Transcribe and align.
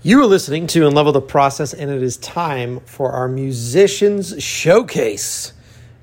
You 0.00 0.22
are 0.22 0.26
listening 0.26 0.68
to 0.68 0.88
Unlevel 0.88 1.12
the 1.12 1.20
Process, 1.20 1.74
and 1.74 1.90
it 1.90 2.04
is 2.04 2.16
time 2.18 2.78
for 2.86 3.10
our 3.10 3.26
Musicians 3.26 4.40
Showcase. 4.40 5.52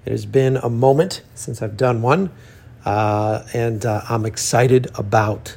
It 0.04 0.12
has 0.12 0.26
been 0.26 0.58
a 0.58 0.70
moment 0.70 1.22
since 1.34 1.62
I've 1.62 1.78
done 1.78 2.02
one, 2.02 2.30
uh, 2.84 3.46
and 3.54 3.86
uh, 3.86 4.02
I'm 4.10 4.26
excited 4.26 4.90
about 4.96 5.56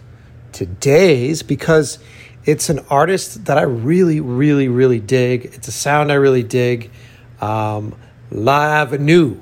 today's 0.53 1.43
because 1.43 1.99
it's 2.45 2.71
an 2.71 2.79
artist 2.89 3.47
that 3.47 3.59
I 3.59 3.63
really, 3.63 4.21
really, 4.21 4.69
really 4.69 5.01
dig. 5.01 5.47
It's 5.47 5.67
a 5.67 5.73
sound 5.73 6.13
I 6.13 6.15
really 6.15 6.45
dig. 6.45 6.93
Um, 7.41 7.97
L'Avenue 8.31 9.41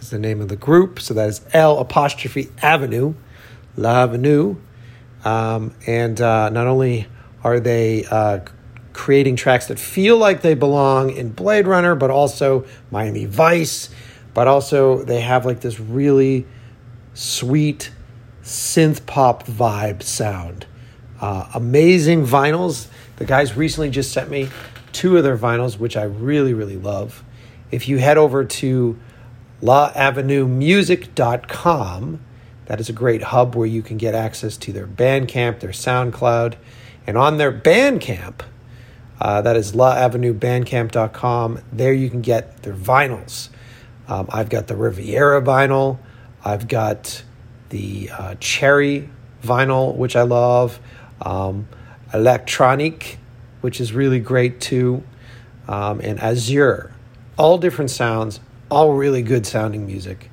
is 0.00 0.10
the 0.10 0.18
name 0.18 0.40
of 0.40 0.48
the 0.48 0.56
group, 0.56 0.98
so 0.98 1.14
that 1.14 1.28
is 1.28 1.42
L 1.52 1.78
apostrophe 1.78 2.48
Avenue, 2.60 3.14
L'Avenue. 3.76 4.56
Um, 5.24 5.76
and 5.86 6.20
uh, 6.20 6.48
not 6.48 6.66
only 6.66 7.06
are 7.44 7.60
they 7.60 8.04
uh, 8.06 8.40
creating 8.92 9.36
tracks 9.36 9.66
that 9.66 9.78
feel 9.78 10.16
like 10.16 10.42
they 10.42 10.54
belong 10.54 11.10
in 11.10 11.30
Blade 11.30 11.66
Runner, 11.66 11.94
but 11.94 12.10
also 12.10 12.64
Miami 12.90 13.24
Vice, 13.24 13.88
but 14.34 14.48
also 14.48 15.02
they 15.02 15.20
have 15.20 15.46
like 15.46 15.60
this 15.60 15.80
really 15.80 16.46
sweet 17.14 17.90
synth 18.42 19.06
pop 19.06 19.46
vibe 19.46 20.02
sound. 20.02 20.66
Uh, 21.20 21.48
amazing 21.54 22.26
vinyls. 22.26 22.88
The 23.16 23.24
guys 23.24 23.56
recently 23.56 23.90
just 23.90 24.12
sent 24.12 24.30
me 24.30 24.48
two 24.92 25.16
of 25.16 25.22
their 25.22 25.38
vinyls, 25.38 25.78
which 25.78 25.96
I 25.96 26.04
really, 26.04 26.54
really 26.54 26.76
love. 26.76 27.24
If 27.70 27.88
you 27.88 27.98
head 27.98 28.18
over 28.18 28.44
to 28.44 28.98
laavenuemusic.com, 29.62 32.20
that 32.66 32.80
is 32.80 32.88
a 32.88 32.92
great 32.92 33.22
hub 33.22 33.54
where 33.54 33.66
you 33.66 33.82
can 33.82 33.96
get 33.96 34.14
access 34.14 34.56
to 34.58 34.72
their 34.72 34.86
Bandcamp, 34.86 35.60
their 35.60 35.70
SoundCloud, 35.70 36.56
and 37.06 37.16
on 37.16 37.38
their 37.38 37.52
Bandcamp, 37.52 38.42
uh, 39.20 39.42
that 39.42 39.56
is 39.56 39.72
laavenuebandcamp.com, 39.72 41.60
there 41.72 41.92
you 41.92 42.10
can 42.10 42.22
get 42.22 42.62
their 42.62 42.74
vinyls. 42.74 43.48
Um, 44.08 44.28
I've 44.30 44.48
got 44.48 44.66
the 44.66 44.76
Riviera 44.76 45.40
vinyl, 45.40 45.98
I've 46.44 46.66
got 46.68 47.22
the 47.68 48.10
uh, 48.10 48.34
Cherry 48.40 49.08
vinyl, 49.42 49.94
which 49.96 50.16
I 50.16 50.22
love, 50.22 50.80
um, 51.20 51.68
Electronic, 52.12 53.18
which 53.60 53.80
is 53.80 53.92
really 53.92 54.20
great 54.20 54.60
too, 54.60 55.02
um, 55.68 56.00
and 56.00 56.20
Azure. 56.20 56.92
All 57.38 57.58
different 57.58 57.90
sounds, 57.90 58.40
all 58.70 58.94
really 58.94 59.22
good 59.22 59.46
sounding 59.46 59.86
music. 59.86 60.30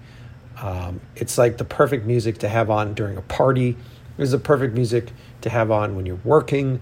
Um, 0.62 1.00
it's 1.16 1.38
like 1.38 1.58
the 1.58 1.64
perfect 1.64 2.06
music 2.06 2.40
to 2.40 2.50
have 2.50 2.70
on 2.70 2.94
during 2.94 3.18
a 3.18 3.22
party. 3.22 3.78
It's 4.18 4.32
the 4.32 4.40
perfect 4.40 4.74
music 4.74 5.12
to 5.42 5.50
have 5.50 5.72
on 5.72 5.96
when 5.96 6.06
you're 6.06 6.20
working. 6.24 6.80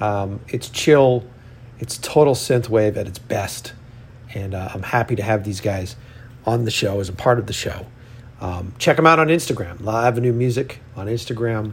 Um, 0.00 0.40
it's 0.48 0.68
chill. 0.68 1.24
It's 1.78 1.98
total 1.98 2.34
synth 2.34 2.68
wave 2.68 2.96
at 2.96 3.06
its 3.06 3.18
best, 3.18 3.72
and 4.32 4.54
uh, 4.54 4.70
I'm 4.72 4.82
happy 4.82 5.16
to 5.16 5.22
have 5.22 5.44
these 5.44 5.60
guys 5.60 5.96
on 6.46 6.64
the 6.64 6.70
show 6.70 7.00
as 7.00 7.08
a 7.08 7.12
part 7.12 7.38
of 7.38 7.46
the 7.46 7.52
show. 7.52 7.86
Um, 8.40 8.74
check 8.78 8.96
them 8.96 9.06
out 9.06 9.18
on 9.18 9.28
Instagram, 9.28 9.82
La 9.82 10.04
Avenue 10.04 10.32
Music 10.32 10.80
on 10.96 11.06
Instagram, 11.06 11.72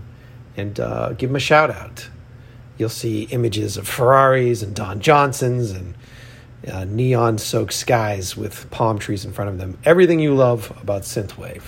and 0.57 0.79
uh, 0.79 1.13
give 1.13 1.29
them 1.29 1.35
a 1.35 1.39
shout 1.39 1.69
out. 1.69 2.09
You'll 2.77 2.89
see 2.89 3.23
images 3.23 3.77
of 3.77 3.87
Ferraris 3.87 4.63
and 4.63 4.75
Don 4.75 5.01
Johnsons 5.01 5.71
and 5.71 5.95
uh, 6.67 6.85
neon 6.85 7.37
soaked 7.37 7.73
skies 7.73 8.37
with 8.37 8.69
palm 8.71 8.99
trees 8.99 9.25
in 9.25 9.33
front 9.33 9.49
of 9.49 9.57
them. 9.57 9.77
Everything 9.83 10.19
you 10.19 10.33
love 10.35 10.75
about 10.81 11.03
synthwave. 11.03 11.63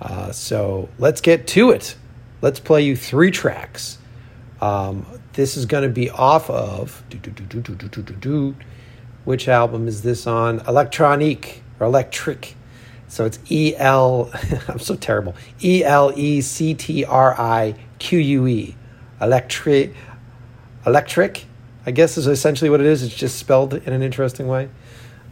Uh, 0.00 0.32
so 0.32 0.88
let's 0.98 1.20
get 1.20 1.46
to 1.48 1.70
it. 1.70 1.96
Let's 2.40 2.60
play 2.60 2.82
you 2.82 2.96
three 2.96 3.30
tracks. 3.30 3.98
Um, 4.60 5.06
this 5.32 5.56
is 5.56 5.66
going 5.66 5.84
to 5.84 5.88
be 5.88 6.10
off 6.10 6.50
of. 6.50 7.02
Which 9.24 9.48
album 9.48 9.88
is 9.88 10.02
this 10.02 10.26
on? 10.26 10.60
Electronique 10.66 11.62
or 11.78 11.86
Electric. 11.86 12.54
So 13.08 13.24
it's 13.24 13.38
E 13.50 13.74
L. 13.76 14.30
I'm 14.68 14.78
so 14.78 14.94
terrible. 14.94 15.34
E 15.62 15.82
L 15.84 16.12
E 16.14 16.40
C 16.40 16.74
T 16.74 17.04
R 17.04 17.34
I 17.38 17.74
Q 17.98 18.18
U 18.18 18.46
E. 18.46 18.76
Electric. 19.20 19.94
Electric. 20.86 21.44
I 21.86 21.90
guess 21.90 22.18
is 22.18 22.26
essentially 22.26 22.70
what 22.70 22.80
it 22.80 22.86
is. 22.86 23.02
It's 23.02 23.14
just 23.14 23.38
spelled 23.38 23.74
in 23.74 23.92
an 23.92 24.02
interesting 24.02 24.46
way. 24.46 24.68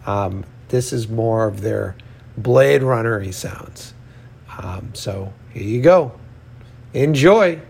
Um, 0.06 0.44
this 0.68 0.92
is 0.92 1.08
more 1.08 1.46
of 1.46 1.60
their 1.60 1.96
Blade 2.36 2.82
Runner 2.82 3.30
sounds. 3.32 3.94
Um, 4.58 4.94
so 4.94 5.32
here 5.52 5.62
you 5.62 5.82
go. 5.82 6.18
Enjoy. 6.96 7.60